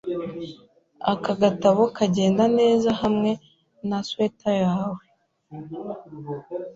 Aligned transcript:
Aka 1.11 1.33
gatabo 1.41 1.83
kagenda 1.97 2.43
neza 2.59 2.89
hamwe 3.01 3.31
na 3.87 3.97
swater 4.07 4.55
yawe. 4.65 5.01